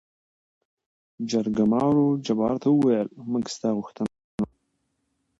جرګمارو 1.29 2.05
جبار 2.25 2.55
ته 2.61 2.67
ووېل: 2.71 3.07
موږ 3.31 3.45
ستا 3.55 3.67
غوښتنه 3.77 4.09
وارېده. 4.13 4.45